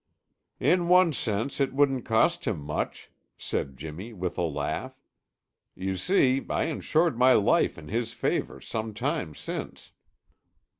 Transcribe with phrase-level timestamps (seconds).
[0.59, 4.99] "In one sense, it wouldn't cost him much," said Jimmy, with a laugh.
[5.75, 9.91] "You see, I insured my life in his favor some time since."